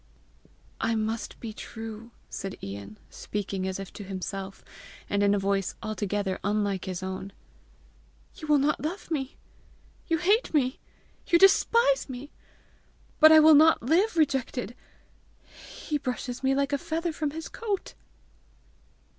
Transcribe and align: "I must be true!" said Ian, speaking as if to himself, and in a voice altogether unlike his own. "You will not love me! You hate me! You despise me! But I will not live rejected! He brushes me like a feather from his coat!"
"I 0.79 0.95
must 0.95 1.39
be 1.39 1.53
true!" 1.53 2.09
said 2.27 2.55
Ian, 2.63 2.97
speaking 3.11 3.67
as 3.67 3.79
if 3.79 3.93
to 3.93 4.03
himself, 4.03 4.65
and 5.07 5.21
in 5.21 5.35
a 5.35 5.37
voice 5.37 5.75
altogether 5.83 6.39
unlike 6.43 6.85
his 6.85 7.03
own. 7.03 7.31
"You 8.33 8.47
will 8.47 8.57
not 8.57 8.81
love 8.81 9.11
me! 9.11 9.37
You 10.07 10.17
hate 10.17 10.55
me! 10.55 10.79
You 11.27 11.37
despise 11.37 12.09
me! 12.09 12.31
But 13.19 13.31
I 13.31 13.39
will 13.39 13.53
not 13.53 13.83
live 13.83 14.17
rejected! 14.17 14.75
He 15.51 15.99
brushes 15.99 16.41
me 16.41 16.55
like 16.55 16.73
a 16.73 16.79
feather 16.79 17.13
from 17.13 17.29
his 17.29 17.47
coat!" 17.47 17.93